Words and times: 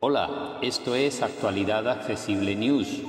Hola, 0.00 0.58
esto 0.62 0.94
es 0.94 1.22
Actualidad 1.22 1.86
Accesible 1.88 2.54
News, 2.56 3.02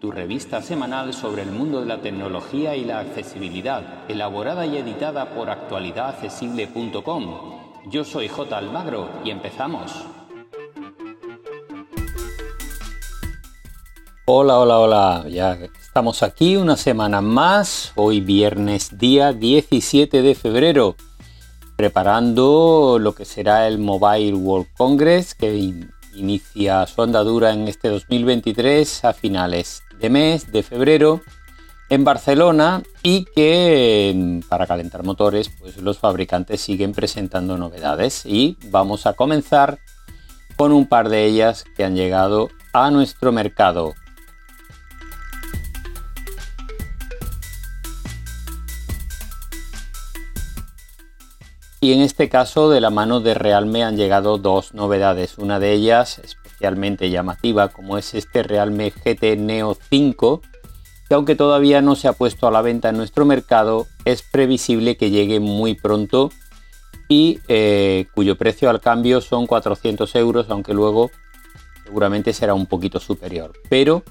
tu 0.00 0.10
revista 0.10 0.62
semanal 0.62 1.12
sobre 1.14 1.42
el 1.42 1.52
mundo 1.52 1.80
de 1.80 1.86
la 1.86 2.00
tecnología 2.00 2.74
y 2.76 2.84
la 2.84 2.98
accesibilidad, 2.98 4.04
elaborada 4.08 4.66
y 4.66 4.76
editada 4.76 5.34
por 5.34 5.48
actualidadaccesible.com. 5.48 7.54
Yo 7.86 8.04
soy 8.04 8.28
J. 8.28 8.58
Almagro 8.58 9.08
y 9.24 9.30
empezamos. 9.30 9.92
Hola, 14.26 14.58
hola, 14.58 14.78
hola. 14.78 15.26
Ya 15.28 15.58
estamos 15.80 16.22
aquí 16.22 16.56
una 16.56 16.76
semana 16.76 17.20
más, 17.20 17.92
hoy 17.94 18.20
viernes 18.20 18.98
día 18.98 19.34
17 19.34 20.22
de 20.22 20.34
febrero, 20.34 20.96
preparando 21.76 22.98
lo 23.00 23.14
que 23.14 23.24
será 23.24 23.66
el 23.66 23.78
Mobile 23.78 24.34
World 24.34 24.68
Congress 24.76 25.34
que 25.34 25.74
inicia 26.14 26.86
su 26.86 27.02
andadura 27.02 27.52
en 27.52 27.68
este 27.68 27.88
2023 27.88 29.04
a 29.04 29.12
finales 29.12 29.82
de 30.00 30.10
mes 30.10 30.52
de 30.52 30.62
febrero 30.62 31.20
en 31.90 32.04
Barcelona 32.04 32.82
y 33.02 33.24
que 33.24 34.40
para 34.48 34.66
calentar 34.66 35.04
motores 35.04 35.50
pues 35.50 35.76
los 35.78 35.98
fabricantes 35.98 36.60
siguen 36.60 36.92
presentando 36.92 37.58
novedades 37.58 38.24
y 38.24 38.56
vamos 38.70 39.06
a 39.06 39.14
comenzar 39.14 39.78
con 40.56 40.72
un 40.72 40.86
par 40.86 41.08
de 41.08 41.24
ellas 41.24 41.64
que 41.76 41.84
han 41.84 41.96
llegado 41.96 42.48
a 42.72 42.90
nuestro 42.90 43.32
mercado. 43.32 43.94
Y 51.84 51.92
en 51.92 52.00
este 52.00 52.30
caso 52.30 52.70
de 52.70 52.80
la 52.80 52.88
mano 52.88 53.20
de 53.20 53.34
Realme 53.34 53.84
han 53.84 53.98
llegado 53.98 54.38
dos 54.38 54.72
novedades. 54.72 55.36
Una 55.36 55.60
de 55.60 55.72
ellas 55.72 56.18
especialmente 56.18 57.10
llamativa 57.10 57.68
como 57.68 57.98
es 57.98 58.14
este 58.14 58.42
Realme 58.42 58.90
GT 58.90 59.36
Neo 59.36 59.76
5 59.90 60.40
que 61.06 61.14
aunque 61.14 61.36
todavía 61.36 61.82
no 61.82 61.94
se 61.94 62.08
ha 62.08 62.14
puesto 62.14 62.46
a 62.46 62.50
la 62.50 62.62
venta 62.62 62.88
en 62.88 62.96
nuestro 62.96 63.26
mercado 63.26 63.86
es 64.06 64.22
previsible 64.22 64.96
que 64.96 65.10
llegue 65.10 65.40
muy 65.40 65.74
pronto 65.74 66.30
y 67.06 67.40
eh, 67.48 68.06
cuyo 68.14 68.38
precio 68.38 68.70
al 68.70 68.80
cambio 68.80 69.20
son 69.20 69.46
400 69.46 70.14
euros 70.14 70.46
aunque 70.48 70.72
luego 70.72 71.10
seguramente 71.84 72.32
será 72.32 72.54
un 72.54 72.64
poquito 72.64 72.98
superior. 72.98 73.52
Pero 73.68 74.04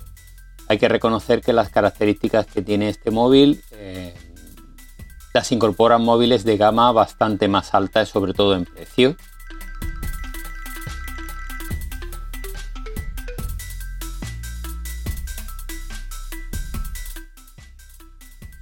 hay 0.68 0.78
que 0.78 0.90
reconocer 0.90 1.42
que 1.42 1.54
las 1.54 1.70
características 1.70 2.46
que 2.46 2.62
tiene 2.62 2.90
este 2.90 3.10
móvil 3.10 3.64
eh, 3.72 4.14
las 5.34 5.52
incorporan 5.52 6.04
móviles 6.04 6.44
de 6.44 6.58
gama 6.58 6.92
bastante 6.92 7.48
más 7.48 7.74
alta, 7.74 8.06
sobre 8.06 8.34
todo 8.34 8.56
en 8.56 8.66
precio. 8.66 9.16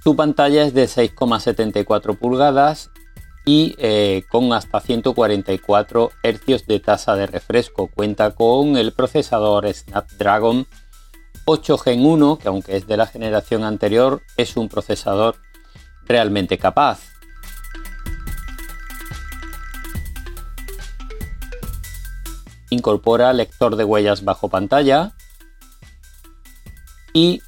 Su 0.02 0.16
pantalla 0.16 0.64
es 0.64 0.74
de 0.74 0.86
6,74 0.86 2.18
pulgadas 2.18 2.90
y 3.44 3.76
eh, 3.78 4.24
con 4.30 4.52
hasta 4.52 4.80
144 4.80 6.10
Hz 6.24 6.66
de 6.66 6.80
tasa 6.80 7.14
de 7.14 7.26
refresco. 7.26 7.88
Cuenta 7.88 8.32
con 8.32 8.76
el 8.76 8.92
procesador 8.92 9.72
Snapdragon 9.72 10.66
8 11.44 11.78
Gen 11.78 12.04
1, 12.04 12.38
que 12.38 12.48
aunque 12.48 12.76
es 12.76 12.86
de 12.86 12.96
la 12.96 13.06
generación 13.06 13.62
anterior, 13.62 14.22
es 14.36 14.56
un 14.56 14.68
procesador 14.68 15.36
realmente 16.06 16.58
capaz. 16.58 17.00
Incorpora 22.70 23.32
lector 23.32 23.76
de 23.76 23.84
huellas 23.84 24.24
bajo 24.24 24.48
pantalla 24.48 25.12
y 27.12 27.42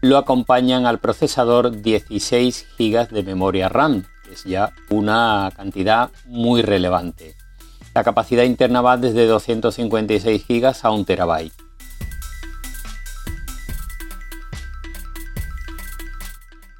lo 0.00 0.18
acompañan 0.18 0.86
al 0.86 0.98
procesador 0.98 1.82
16 1.82 2.66
GB 2.78 3.08
de 3.08 3.22
memoria 3.22 3.68
RAM, 3.68 4.04
que 4.24 4.34
es 4.34 4.44
ya 4.44 4.72
una 4.90 5.50
cantidad 5.56 6.10
muy 6.26 6.62
relevante. 6.62 7.34
La 7.94 8.04
capacidad 8.04 8.42
interna 8.42 8.80
va 8.80 8.96
desde 8.96 9.26
256 9.26 10.46
GB 10.48 10.74
a 10.82 10.90
1 10.90 11.04
TB. 11.04 11.63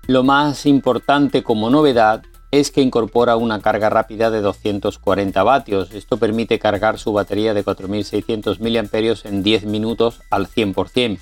Lo 0.07 0.23
más 0.23 0.67
importante 0.67 1.43
como 1.43 1.71
novedad 1.71 2.23
es 2.51 2.71
que 2.71 2.83
incorpora 2.83 3.37
una 3.37 3.61
carga 3.61 3.89
rápida 3.89 4.31
de 4.31 4.43
240 4.43 5.43
vatios. 5.43 5.93
Esto 5.93 6.19
permite 6.19 6.59
cargar 6.59 6.99
su 6.99 7.15
batería 7.15 7.55
de 7.55 7.65
4600 7.65 8.61
mAh 8.61 9.17
en 9.25 9.43
10 9.43 9.65
minutos 9.65 10.21
al 10.31 10.47
100%. 10.47 11.19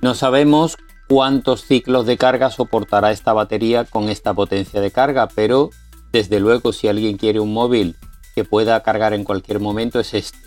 No 0.00 0.14
sabemos 0.14 0.78
cuántos 1.08 1.66
ciclos 1.66 2.06
de 2.06 2.16
carga 2.16 2.50
soportará 2.50 3.10
esta 3.10 3.34
batería 3.34 3.84
con 3.84 4.08
esta 4.08 4.32
potencia 4.32 4.80
de 4.80 4.90
carga, 4.90 5.28
pero 5.28 5.68
desde 6.10 6.40
luego 6.40 6.72
si 6.72 6.88
alguien 6.88 7.18
quiere 7.18 7.38
un 7.38 7.52
móvil 7.52 7.96
que 8.34 8.44
pueda 8.44 8.82
cargar 8.82 9.12
en 9.12 9.24
cualquier 9.24 9.60
momento 9.60 10.00
es 10.00 10.14
este. 10.14 10.38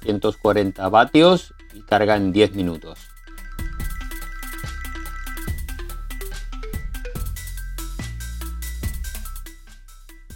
240 0.00 0.88
vatios 0.88 1.54
y 1.72 1.82
carga 1.82 2.16
en 2.16 2.32
10 2.32 2.54
minutos. 2.56 3.13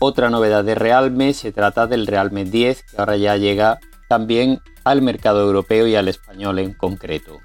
Otra 0.00 0.30
novedad 0.30 0.62
de 0.62 0.76
Realme 0.76 1.34
se 1.34 1.50
trata 1.50 1.88
del 1.88 2.06
Realme 2.06 2.44
10 2.44 2.84
que 2.84 2.96
ahora 2.98 3.16
ya 3.16 3.36
llega 3.36 3.80
también 4.08 4.60
al 4.84 5.02
mercado 5.02 5.42
europeo 5.42 5.88
y 5.88 5.96
al 5.96 6.06
español 6.06 6.60
en 6.60 6.72
concreto. 6.72 7.40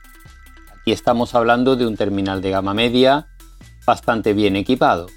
Aquí 0.71 0.91
estamos 0.91 1.33
hablando 1.33 1.75
de 1.75 1.87
un 1.87 1.97
terminal 1.97 2.41
de 2.41 2.51
gama 2.51 2.75
media 2.75 3.27
bastante 3.87 4.33
bien 4.33 4.55
equipado. 4.55 5.07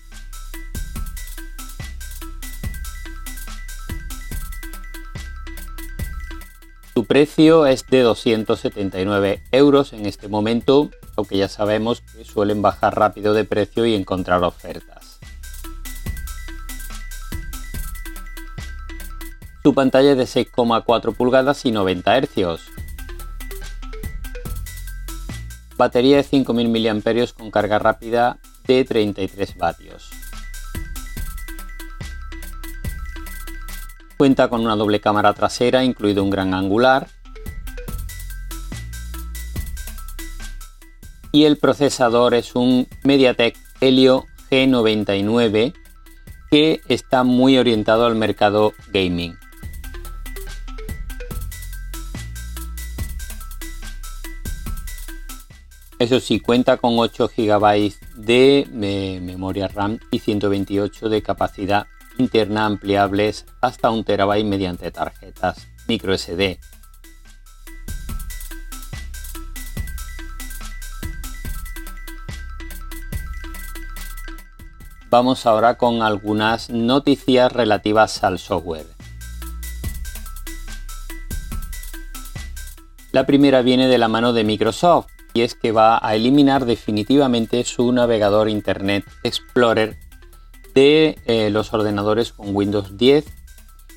Su 6.95 7.05
precio 7.05 7.67
es 7.67 7.87
de 7.87 8.01
279 8.01 9.43
euros 9.53 9.93
en 9.93 10.07
este 10.07 10.29
momento, 10.29 10.91
aunque 11.17 11.37
ya 11.37 11.49
sabemos 11.49 12.01
que 12.01 12.25
suelen 12.25 12.63
bajar 12.63 12.97
rápido 12.97 13.35
de 13.35 13.45
precio 13.45 13.85
y 13.85 13.95
encontrar 13.95 14.43
ofertas. 14.43 15.06
Su 19.67 19.75
pantalla 19.75 20.13
es 20.13 20.17
de 20.17 20.47
6,4 20.47 21.17
pulgadas 21.17 21.67
y 21.67 21.73
90 21.73 22.21
Hz. 22.21 22.61
Batería 25.77 26.19
de 26.19 26.23
5000 26.23 26.69
mAh 26.71 27.27
con 27.37 27.51
carga 27.51 27.81
rápida 27.81 28.39
de 28.69 28.85
33 28.85 29.59
vatios. 29.59 30.09
Cuenta 34.17 34.47
con 34.47 34.61
una 34.61 34.77
doble 34.77 35.01
cámara 35.01 35.35
trasera, 35.35 35.83
incluido 35.83 36.23
un 36.23 36.31
gran 36.31 36.55
angular. 36.55 37.09
Y 41.33 41.43
el 41.43 41.57
procesador 41.57 42.35
es 42.35 42.55
un 42.55 42.87
MediaTek 43.03 43.59
Helio 43.81 44.27
G99 44.49 45.75
que 46.53 46.81
está 46.87 47.25
muy 47.25 47.59
orientado 47.59 48.07
al 48.07 48.15
mercado 48.15 48.73
gaming. 48.93 49.37
Eso 55.99 56.21
sí, 56.21 56.41
cuenta 56.41 56.77
con 56.77 56.99
8 56.99 57.31
GB 57.35 57.95
de 58.17 58.69
memoria 58.71 59.67
RAM 59.67 59.99
y 60.11 60.19
128 60.19 61.09
de 61.09 61.23
capacidad 61.23 61.87
interna 62.19 62.67
ampliables 62.67 63.47
hasta 63.63 63.91
1 63.91 64.05
TB 64.05 64.45
mediante 64.45 64.91
tarjetas 64.91 65.67
microSD. 65.89 66.59
Vamos 75.09 75.47
ahora 75.47 75.79
con 75.79 76.03
algunas 76.03 76.69
noticias 76.69 77.51
relativas 77.51 78.23
al 78.23 78.39
software. 78.39 78.87
La 83.13 83.25
primera 83.25 83.63
viene 83.63 83.89
de 83.89 83.97
la 83.97 84.09
mano 84.09 84.35
de 84.35 84.45
Microsoft 84.45 85.16
y 85.37 85.43
es 85.43 85.55
que 85.55 85.71
va 85.71 85.99
a 86.03 86.15
eliminar 86.15 86.65
definitivamente 86.65 87.63
su 87.65 87.93
navegador 87.93 88.49
Internet 88.49 89.05
Explorer 89.23 89.99
de 90.75 91.19
eh, 91.27 91.51
los 91.51 91.75
ordenadores 91.75 92.33
con 92.33 92.57
Windows 92.57 92.97
10 92.97 93.27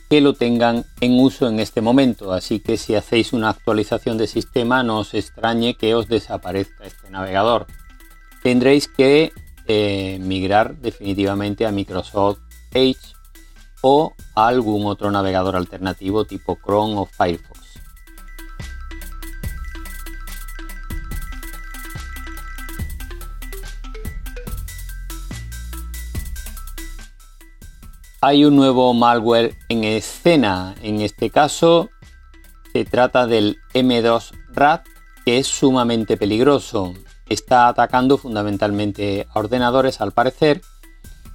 que 0.10 0.20
lo 0.20 0.34
tengan 0.34 0.84
en 1.00 1.18
uso 1.18 1.48
en 1.48 1.62
este 1.62 1.80
momento. 1.80 2.34
Así 2.34 2.60
que 2.60 2.76
si 2.76 2.96
hacéis 2.96 3.32
una 3.32 3.52
actualización 3.52 4.18
de 4.18 4.28
sistema 4.28 4.84
no 4.84 5.00
os 5.00 5.14
extrañe 5.14 5.76
que 5.76 5.96
os 5.96 6.10
desaparezca 6.10 6.84
este 6.84 7.10
navegador. 7.10 7.68
Tendréis 8.44 8.90
que 8.90 9.32
eh, 9.66 10.20
migrar 10.20 10.76
definitivamente 10.76 11.66
a 11.66 11.72
Microsoft 11.72 12.40
Edge 12.74 13.14
o 13.80 14.14
algún 14.36 14.88
otro 14.88 15.10
navegador 15.10 15.56
alternativo 15.56 16.26
tipo 16.26 16.58
Chrome 16.62 16.98
o 16.98 17.06
Firefox. 17.06 17.69
Hay 28.22 28.44
un 28.46 28.56
nuevo 28.56 28.94
malware 28.94 29.56
en 29.70 29.84
escena, 29.84 30.76
en 30.82 31.02
este 31.02 31.30
caso 31.30 31.90
se 32.74 32.86
trata 32.86 33.26
del 33.26 33.58
M2 33.74 34.32
Rat, 34.50 34.86
que 35.26 35.40
es 35.40 35.48
sumamente 35.48 36.18
peligroso. 36.18 36.94
Está 37.28 37.68
atacando 37.68 38.18
fundamentalmente 38.18 39.28
a 39.30 39.40
ordenadores 39.40 40.02
al 40.02 40.12
parecer 40.12 40.62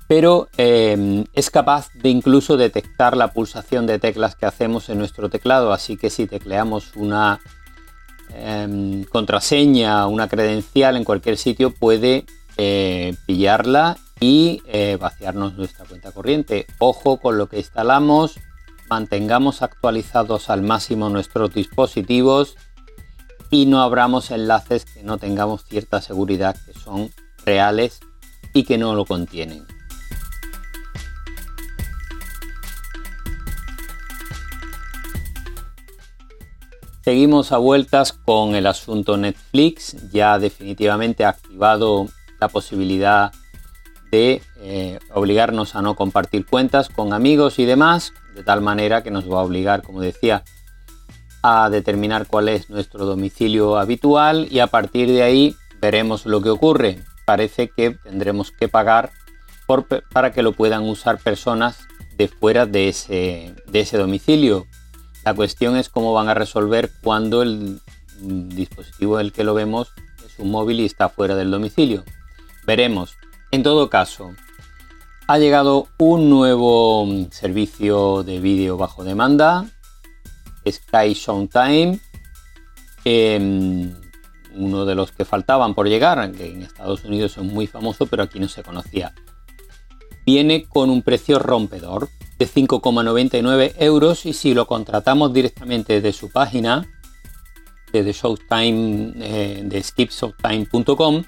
pero 0.07 0.49
em, 0.57 1.25
es 1.33 1.51
capaz 1.51 1.89
de 1.95 2.11
incluso 2.11 2.57
detectar 2.57 3.17
la 3.17 3.33
pulsación 3.33 3.87
de 3.87 3.99
teclas 3.99 4.37
que 4.37 4.47
hacemos 4.47 4.89
en 4.89 4.99
nuestro 4.99 5.31
teclado, 5.31 5.73
así 5.73 5.97
que 5.97 6.11
si 6.11 6.27
tecleamos 6.27 6.95
una 6.97 7.41
em, 8.35 9.05
contraseña, 9.05 10.07
una 10.07 10.29
credencial 10.29 10.97
en 10.97 11.05
cualquier 11.05 11.39
sitio, 11.39 11.73
puede 11.73 12.27
eh, 12.59 13.15
pillarla 13.27 13.97
y 14.21 14.63
eh, 14.67 14.97
vaciarnos 15.01 15.55
nuestra 15.55 15.85
cuenta 15.85 16.13
corriente. 16.13 16.67
Ojo 16.79 17.19
con 17.19 17.39
lo 17.39 17.49
que 17.49 17.59
instalamos, 17.59 18.39
mantengamos 18.89 19.63
actualizados 19.63 20.51
al 20.51 20.63
máximo 20.63 21.09
nuestros 21.09 21.53
dispositivos 21.53 22.57
y 23.51 23.67
no 23.67 23.83
abramos 23.83 24.31
enlaces 24.31 24.85
que 24.85 25.03
no 25.03 25.19
tengamos 25.19 25.65
cierta 25.65 26.01
seguridad 26.01 26.57
que 26.67 26.73
son 26.73 27.11
reales 27.45 28.01
y 28.53 28.65
que 28.65 28.79
no 28.79 28.95
lo 28.95 29.05
contienen. 29.05 29.67
Seguimos 37.05 37.53
a 37.53 37.59
vueltas 37.59 38.15
con 38.15 38.55
el 38.55 38.67
asunto 38.67 39.19
Netflix, 39.19 40.11
ya 40.11 40.39
definitivamente 40.39 41.27
ha 41.27 41.29
activado 41.29 42.09
la 42.41 42.49
posibilidad 42.49 43.31
eh, 44.17 44.99
obligarnos 45.13 45.75
a 45.75 45.83
no 45.83 45.95
compartir 45.97 46.47
cuentas 46.47 46.89
con 46.89 47.13
amigos 47.13 47.59
y 47.59 47.65
demás, 47.65 48.13
de 48.35 48.43
tal 48.43 48.61
manera 48.61 49.03
que 49.03 49.11
nos 49.11 49.31
va 49.31 49.41
a 49.41 49.45
obligar, 49.45 49.83
como 49.83 50.01
decía, 50.01 50.45
a 51.43 51.69
determinar 51.71 52.27
cuál 52.27 52.49
es 52.49 52.71
nuestro 52.71 53.05
domicilio 53.05 53.77
habitual 53.77 54.49
y 54.51 54.61
a 54.61 54.67
partir 54.67 55.09
de 55.09 55.23
ahí 55.23 55.57
veremos 55.81 56.27
lo 56.27 56.41
que 56.41 56.51
ocurre. 56.51 57.01
Parece 57.27 57.69
que 57.69 57.91
tendremos 57.91 58.51
que 58.51 58.69
pagar 58.69 59.11
para 60.13 60.33
que 60.33 60.43
lo 60.43 60.53
puedan 60.53 60.83
usar 60.83 61.19
personas 61.19 61.87
de 62.17 62.29
fuera 62.29 62.67
de 62.67 62.89
ese, 62.89 63.55
de 63.67 63.81
ese 63.81 63.99
domicilio. 63.99 64.67
La 65.25 65.35
cuestión 65.35 65.77
es 65.77 65.89
cómo 65.89 66.13
van 66.13 66.29
a 66.29 66.35
resolver 66.35 66.91
cuando 67.03 67.43
el 67.43 67.81
dispositivo 68.21 69.19
del 69.19 69.33
que 69.33 69.45
lo 69.45 69.55
vemos 69.55 69.93
es 70.25 70.39
un 70.39 70.51
móvil 70.51 70.81
y 70.81 70.85
está 70.85 71.09
fuera 71.09 71.35
del 71.35 71.51
domicilio. 71.51 72.05
Veremos. 72.67 73.17
En 73.55 73.63
todo 73.63 73.89
caso, 73.89 74.35
ha 75.29 75.39
llegado 75.39 75.87
un 75.99 76.29
nuevo 76.29 77.07
servicio 77.31 78.25
de 78.25 78.41
vídeo 78.41 78.77
bajo 78.77 79.05
demanda, 79.05 79.65
Sky 80.69 81.15
Showtime, 81.15 82.01
em, 83.05 83.95
uno 84.57 84.85
de 84.85 84.97
los 84.97 85.13
que 85.13 85.25
faltaban 85.25 85.77
por 85.77 85.89
llegar, 85.89 86.33
que 86.33 86.51
en 86.51 86.63
Estados 86.65 87.05
Unidos 87.05 87.37
es 87.37 87.45
muy 87.45 87.69
famoso, 87.69 88.07
pero 88.07 88.25
aquí 88.25 88.41
no 88.41 88.49
se 88.49 88.65
conocía. 88.65 89.15
Viene 90.27 90.65
con 90.65 90.91
un 90.91 91.03
precio 91.03 91.39
rompedor, 91.39 92.09
de 92.41 92.49
5,99 92.49 93.77
euros 93.79 94.27
y 94.27 94.33
si 94.33 94.53
lo 94.53 94.67
contratamos 94.67 95.33
directamente 95.33 96.01
de 96.01 96.13
su 96.13 96.29
página, 96.29 96.89
desde 97.93 98.15
Showtime, 98.15 99.13
eh, 99.21 99.63
de 99.65 99.81
skipshowtime.com, 99.81 101.23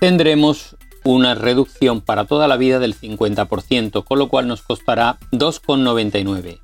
tendremos 0.00 0.76
una 1.04 1.34
reducción 1.34 2.00
para 2.00 2.24
toda 2.24 2.48
la 2.48 2.56
vida 2.56 2.78
del 2.78 2.98
50%, 2.98 4.04
con 4.04 4.18
lo 4.18 4.28
cual 4.28 4.48
nos 4.48 4.62
costará 4.62 5.18
2,99. 5.32 6.60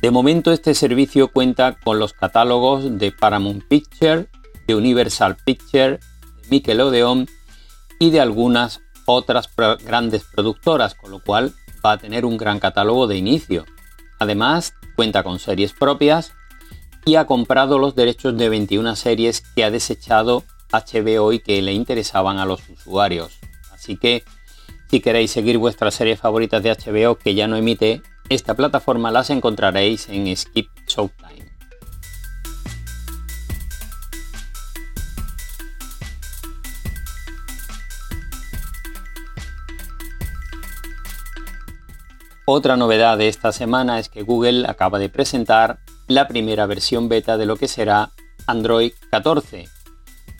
De 0.00 0.10
momento 0.10 0.50
este 0.50 0.74
servicio 0.74 1.28
cuenta 1.28 1.78
con 1.78 2.00
los 2.00 2.12
catálogos 2.12 2.98
de 2.98 3.12
Paramount 3.12 3.64
Picture, 3.68 4.26
de 4.66 4.74
Universal 4.74 5.36
Picture, 5.44 6.00
de 6.42 6.48
Nickelodeon 6.50 7.28
y 8.00 8.10
de 8.10 8.20
algunas 8.20 8.80
otras 9.06 9.48
grandes 9.84 10.24
productoras, 10.24 10.94
con 10.94 11.12
lo 11.12 11.20
cual 11.22 11.54
va 11.86 11.92
a 11.92 11.98
tener 11.98 12.24
un 12.24 12.36
gran 12.36 12.58
catálogo 12.58 13.06
de 13.06 13.16
inicio. 13.16 13.64
Además, 14.18 14.74
cuenta 14.96 15.22
con 15.22 15.38
series 15.38 15.72
propias 15.72 16.32
y 17.04 17.16
ha 17.16 17.26
comprado 17.26 17.78
los 17.78 17.94
derechos 17.94 18.36
de 18.36 18.48
21 18.48 18.96
series 18.96 19.42
que 19.54 19.64
ha 19.64 19.70
desechado 19.70 20.44
HBO 20.72 21.32
y 21.32 21.40
que 21.40 21.60
le 21.62 21.72
interesaban 21.72 22.38
a 22.38 22.46
los 22.46 22.68
usuarios. 22.68 23.38
Así 23.72 23.96
que 23.96 24.24
si 24.90 25.00
queréis 25.00 25.30
seguir 25.30 25.58
vuestras 25.58 25.94
series 25.94 26.20
favoritas 26.20 26.62
de 26.62 26.70
HBO 26.70 27.16
que 27.16 27.34
ya 27.34 27.48
no 27.48 27.56
emite, 27.56 28.02
esta 28.28 28.54
plataforma 28.54 29.10
las 29.10 29.30
encontraréis 29.30 30.08
en 30.08 30.36
Skip 30.36 30.68
Showtime. 30.86 31.52
Otra 42.44 42.76
novedad 42.76 43.16
de 43.18 43.28
esta 43.28 43.52
semana 43.52 43.98
es 43.98 44.08
que 44.08 44.22
Google 44.22 44.66
acaba 44.68 44.98
de 44.98 45.08
presentar 45.08 45.78
la 46.08 46.28
primera 46.28 46.66
versión 46.66 47.08
beta 47.08 47.38
de 47.38 47.46
lo 47.46 47.56
que 47.56 47.68
será 47.68 48.10
Android 48.46 48.92
14. 49.10 49.71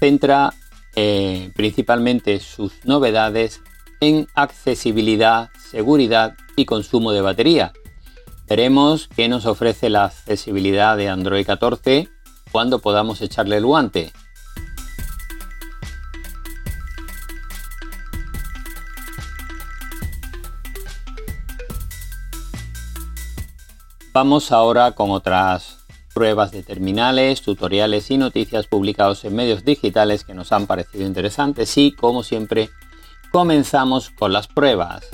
Centra 0.02 0.52
eh, 0.96 1.52
principalmente 1.54 2.40
sus 2.40 2.84
novedades 2.84 3.62
en 4.00 4.26
accesibilidad, 4.34 5.50
seguridad 5.70 6.34
y 6.56 6.64
consumo 6.64 7.12
de 7.12 7.20
batería. 7.20 7.72
Veremos 8.49 9.06
qué 9.14 9.28
nos 9.28 9.46
ofrece 9.46 9.90
la 9.90 10.06
accesibilidad 10.06 10.96
de 10.96 11.08
Android 11.08 11.46
14 11.46 12.08
cuando 12.50 12.81
podamos 12.81 13.20
echarle 13.20 13.58
el 13.58 13.64
guante. 13.64 14.12
Vamos 24.12 24.50
ahora 24.50 24.90
con 24.90 25.12
otras 25.12 25.72
pruebas 26.12 26.52
de 26.52 26.62
terminales, 26.62 27.42
tutoriales 27.42 28.11
y 28.11 28.19
noticias 28.19 28.66
publicados 28.66 29.25
en 29.25 29.35
medios 29.35 29.64
digitales 29.64 30.25
que 30.25 30.35
nos 30.35 30.52
han 30.52 30.66
parecido 30.66 31.07
interesantes 31.07 31.76
y 31.78 31.92
como 31.92 32.23
siempre 32.23 32.71
comenzamos 33.31 34.11
con 34.11 34.33
las 34.33 34.47
pruebas. 34.47 35.09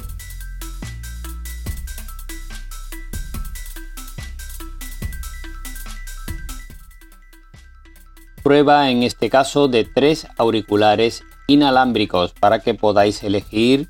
Prueba 8.42 8.90
en 8.90 9.02
este 9.02 9.30
caso 9.30 9.68
de 9.68 9.84
tres 9.84 10.26
auriculares 10.36 11.22
inalámbricos 11.46 12.32
para 12.32 12.60
que 12.60 12.74
podáis 12.74 13.22
elegir 13.22 13.88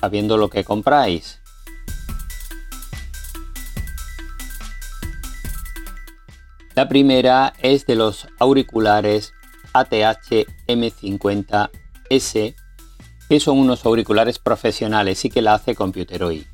sabiendo 0.00 0.36
lo 0.36 0.48
que 0.50 0.64
compráis. 0.64 1.39
La 6.80 6.88
primera 6.88 7.52
es 7.58 7.84
de 7.84 7.94
los 7.94 8.26
auriculares 8.38 9.34
ATH 9.74 10.46
M50S, 10.66 12.54
que 13.28 13.38
son 13.38 13.58
unos 13.58 13.84
auriculares 13.84 14.38
profesionales 14.38 15.22
y 15.26 15.28
que 15.28 15.42
la 15.42 15.52
hace 15.52 15.74
Computeroid. 15.74 16.44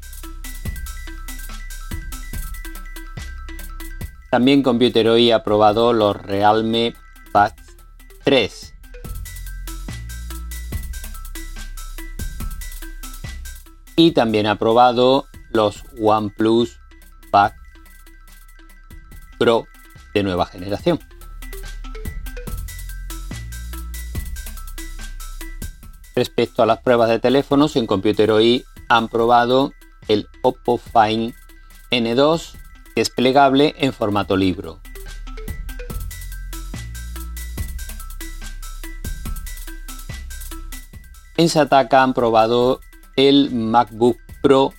También 4.28 4.64
Computeroid 4.64 5.30
ha 5.30 5.44
probado 5.44 5.92
los 5.92 6.16
Realme 6.16 6.96
Buds 7.32 7.76
3. 8.24 8.74
Y 13.94 14.10
también 14.10 14.48
ha 14.48 14.58
probado 14.58 15.26
los 15.52 15.84
OnePlus 16.00 16.80
Buds 17.30 17.54
Pro 19.38 19.68
de 20.16 20.22
nueva 20.22 20.46
generación. 20.46 20.98
Respecto 26.14 26.62
a 26.62 26.66
las 26.66 26.80
pruebas 26.80 27.10
de 27.10 27.18
teléfonos, 27.18 27.76
en 27.76 27.86
Computeroid 27.86 28.62
han 28.88 29.08
probado 29.08 29.74
el 30.08 30.26
Oppo 30.42 30.78
Find 30.78 31.34
N2, 31.90 32.54
que 32.94 33.02
es 33.02 33.10
plegable 33.10 33.74
en 33.76 33.92
formato 33.92 34.38
libro. 34.38 34.80
En 41.36 41.50
Sataka 41.50 42.02
han 42.02 42.14
probado 42.14 42.80
el 43.16 43.50
MacBook 43.50 44.16
Pro 44.40 44.72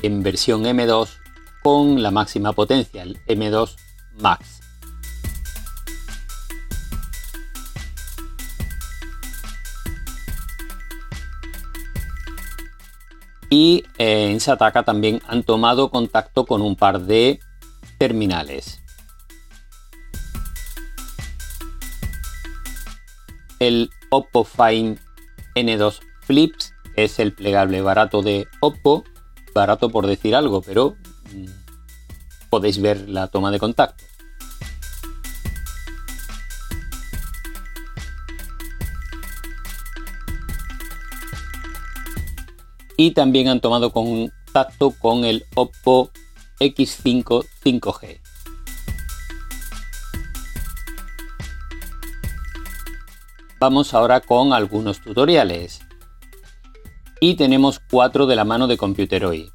en 0.00 0.22
versión 0.22 0.64
M2 0.64 1.10
con 1.62 2.02
la 2.02 2.10
máxima 2.10 2.54
potencia, 2.54 3.02
el 3.02 3.22
M2 3.26 3.76
Max. 4.20 4.60
Y 13.50 13.84
eh, 13.98 14.30
en 14.30 14.38
Sataka 14.38 14.84
también 14.84 15.20
han 15.26 15.42
tomado 15.42 15.90
contacto 15.90 16.46
con 16.46 16.62
un 16.62 16.76
par 16.76 17.00
de 17.00 17.40
terminales. 17.98 18.80
El 23.58 23.90
Oppo 24.10 24.44
Find 24.44 24.98
N2 25.56 26.00
Flips 26.22 26.72
es 26.96 27.18
el 27.18 27.32
plegable 27.32 27.82
barato 27.82 28.22
de 28.22 28.46
Oppo, 28.60 29.04
barato 29.52 29.90
por 29.90 30.06
decir 30.06 30.36
algo, 30.36 30.62
pero 30.62 30.96
mm, 31.34 32.48
podéis 32.50 32.80
ver 32.80 33.08
la 33.08 33.26
toma 33.26 33.50
de 33.50 33.58
contacto. 33.58 34.04
Y 43.00 43.12
también 43.12 43.48
han 43.48 43.62
tomado 43.62 43.92
contacto 43.92 44.90
con 44.90 45.24
el 45.24 45.46
Oppo 45.54 46.10
X5 46.58 47.46
5G. 47.64 48.20
Vamos 53.58 53.94
ahora 53.94 54.20
con 54.20 54.52
algunos 54.52 55.00
tutoriales. 55.00 55.80
Y 57.22 57.36
tenemos 57.36 57.80
cuatro 57.90 58.26
de 58.26 58.36
la 58.36 58.44
mano 58.44 58.66
de 58.66 58.76
Computeroid. 58.76 59.48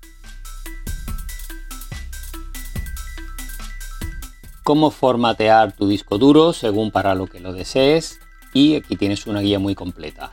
Cómo 4.63 4.89
formatear 4.89 5.75
tu 5.75 5.87
disco 5.87 6.17
duro 6.17 6.51
según 6.51 6.89
para 6.89 7.13
lo 7.13 7.27
que 7.27 7.39
lo 7.41 7.53
desees. 7.53 8.19
Y 8.55 8.75
aquí 8.77 8.95
tienes 8.95 9.27
una 9.27 9.41
guía 9.41 9.59
muy 9.59 9.75
completa. 9.75 10.31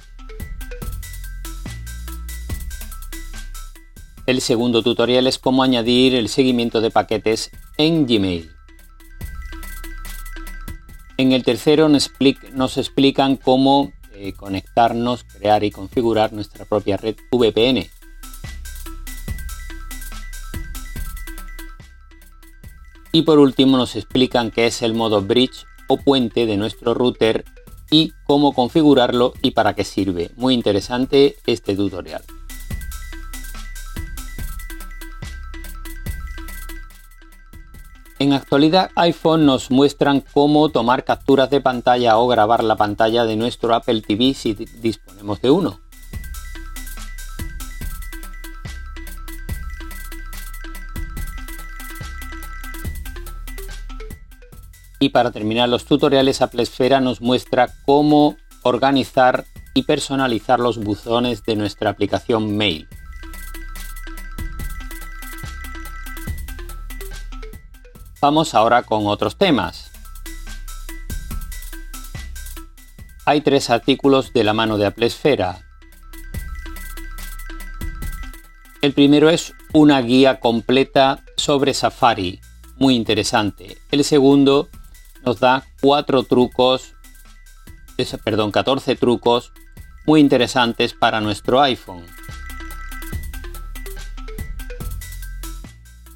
El 4.33 4.41
segundo 4.41 4.83
tutorial 4.83 5.27
es 5.27 5.39
cómo 5.39 5.62
añadir 5.62 6.15
el 6.15 6.31
seguimiento 6.31 6.81
de 6.81 6.91
paquetes 6.91 7.51
en 7.77 8.07
Gmail. 8.07 8.51
En 11.19 11.33
el 11.33 11.45
tercero 11.45 11.91
nos, 11.91 12.79
explican 12.79 13.37
cómo 13.37 13.93
eh, 14.15 14.33
conectarnos, 14.33 15.25
crear 15.25 15.65
y 15.65 15.71
configurar 15.71 16.33
nuestra 16.33 16.65
propia 16.65 16.97
red 16.97 17.17
VPN. 17.31 17.91
Y 23.12 23.23
por 23.25 23.39
último 23.39 23.77
nos 23.77 23.97
explican 23.97 24.51
qué 24.51 24.65
es 24.65 24.81
el 24.81 24.95
modo 24.95 25.21
bridge 25.21 25.67
o 25.89 25.99
puente 25.99 26.47
de 26.47 26.57
nuestro 26.57 26.95
router 26.95 27.45
y 27.91 28.15
cómo 28.25 28.55
configurarlo 28.55 29.35
y 29.43 29.51
para 29.51 29.75
qué 29.75 29.85
sirve. 29.85 30.31
Muy 30.37 30.55
interesante 30.55 31.37
este 31.45 31.77
tutorial. 31.77 32.23
En 38.23 38.33
actualidad 38.35 38.93
iPhone 38.95 39.47
nos 39.47 39.73
muestran 39.73 40.21
cómo 40.21 40.69
tomar 40.69 41.02
capturas 41.02 41.50
de 41.50 41.61
pantalla 41.61 42.17
o 42.19 42.29
grabar 42.29 42.62
la 42.62 42.76
pantalla 42.76 43.25
de 43.25 43.35
nuestro 43.35 43.75
Apple 43.75 44.00
TV 44.00 44.33
si 44.33 44.55
disponemos 44.55 45.43
de 45.43 45.50
uno. 45.50 45.81
Y 55.00 55.09
para 55.09 55.33
terminar 55.33 55.69
los 55.69 55.85
tutoriales, 55.85 56.43
Apple 56.43 56.62
Esfera 56.62 57.00
nos 57.00 57.21
muestra 57.21 57.71
cómo 57.85 58.37
organizar 58.62 59.47
y 59.75 59.83
personalizar 59.83 60.61
los 60.61 60.79
buzones 60.79 61.43
de 61.43 61.57
nuestra 61.57 61.91
aplicación 61.91 62.57
Mail. 62.57 62.87
Vamos 68.23 68.55
ahora 68.55 68.85
con 68.85 69.09
otros 69.09 69.37
temas. 69.37 69.91
Hay 73.26 73.41
tres 73.41 73.69
artículos 73.69 74.33
de 74.33 74.45
la 74.45 74.52
mano 74.52 74.79
de 74.79 74.87
Apple 74.87 75.07
Esfera. 75.07 75.67
El 78.81 78.93
primero 78.93 79.29
es 79.29 79.55
una 79.73 80.00
guía 80.02 80.38
completa 80.38 81.25
sobre 81.37 81.75
Safari, 81.75 82.41
muy 82.76 82.95
interesante. 82.95 83.79
El 83.91 84.05
segundo 84.05 84.69
nos 85.25 85.41
da 85.41 85.64
cuatro 85.81 86.23
trucos, 86.23 86.95
perdón, 88.23 88.52
14 88.52 88.95
trucos 88.95 89.52
muy 90.07 90.21
interesantes 90.21 90.95
para 90.95 91.21
nuestro 91.21 91.61
iPhone. 91.61 92.07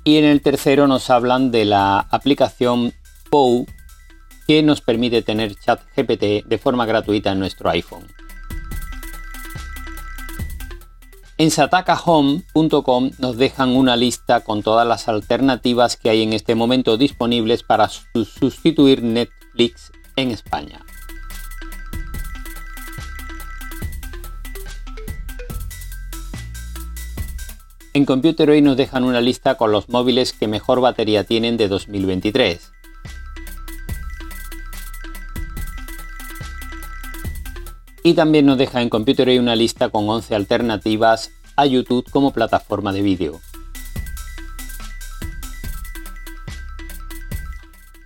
Y 0.06 0.18
en 0.18 0.24
el 0.24 0.40
tercero 0.40 0.86
nos 0.86 1.10
hablan 1.10 1.50
de 1.50 1.64
la 1.64 1.98
aplicación 1.98 2.94
POU 3.28 3.66
que 4.46 4.62
nos 4.62 4.80
permite 4.80 5.20
tener 5.22 5.56
chat 5.56 5.80
GPT 5.96 6.46
de 6.46 6.58
forma 6.58 6.86
gratuita 6.86 7.32
en 7.32 7.40
nuestro 7.40 7.68
iPhone. 7.70 8.06
En 11.38 11.50
satakahome.com 11.50 13.10
nos 13.18 13.36
dejan 13.36 13.70
una 13.70 13.96
lista 13.96 14.42
con 14.42 14.62
todas 14.62 14.86
las 14.86 15.08
alternativas 15.08 15.96
que 15.96 16.10
hay 16.10 16.22
en 16.22 16.34
este 16.34 16.54
momento 16.54 16.96
disponibles 16.96 17.64
para 17.64 17.88
sustituir 17.88 19.02
Netflix 19.02 19.90
en 20.14 20.30
España. 20.30 20.85
En 27.96 28.04
Computer 28.04 28.50
hoy 28.50 28.60
nos 28.60 28.76
dejan 28.76 29.04
una 29.04 29.22
lista 29.22 29.54
con 29.54 29.72
los 29.72 29.88
móviles 29.88 30.34
que 30.34 30.48
mejor 30.48 30.82
batería 30.82 31.24
tienen 31.24 31.56
de 31.56 31.66
2023. 31.66 32.70
Y 38.02 38.12
también 38.12 38.44
nos 38.44 38.58
deja 38.58 38.82
en 38.82 38.90
Computer 38.90 39.30
hoy 39.30 39.38
una 39.38 39.56
lista 39.56 39.88
con 39.88 40.06
11 40.10 40.34
alternativas 40.34 41.30
a 41.56 41.64
YouTube 41.64 42.04
como 42.10 42.34
plataforma 42.34 42.92
de 42.92 43.00
vídeo. 43.00 43.40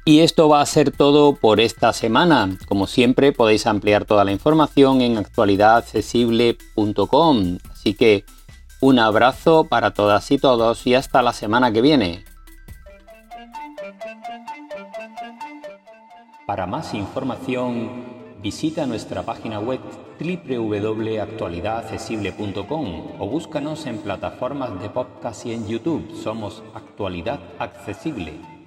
Y 0.04 0.20
esto 0.20 0.48
va 0.48 0.60
a 0.60 0.66
ser 0.66 0.92
todo 0.92 1.34
por 1.34 1.58
esta 1.58 1.92
semana. 1.92 2.56
Como 2.68 2.86
siempre 2.86 3.32
podéis 3.32 3.66
ampliar 3.66 4.04
toda 4.04 4.24
la 4.24 4.30
información 4.30 5.00
en 5.00 5.18
actualidadaccesible.com. 5.18 7.58
Así 7.72 7.94
que 7.94 8.24
un 8.80 8.98
abrazo 8.98 9.64
para 9.64 9.92
todas 9.92 10.30
y 10.30 10.38
todos 10.38 10.86
y 10.86 10.94
hasta 10.94 11.20
la 11.22 11.32
semana 11.32 11.72
que 11.72 11.80
viene. 11.82 12.24
Para 16.46 16.66
más 16.66 16.94
información, 16.94 17.90
visita 18.42 18.86
nuestra 18.86 19.22
página 19.22 19.60
web 19.60 19.80
www.actualidadaccesible.com 20.18 23.06
o 23.18 23.26
búscanos 23.26 23.84
en 23.86 23.98
plataformas 23.98 24.80
de 24.80 24.88
podcast 24.90 25.46
y 25.46 25.52
en 25.52 25.68
YouTube. 25.68 26.12
Somos 26.20 26.64
Actualidad 26.74 27.38
Accesible. 27.58 28.59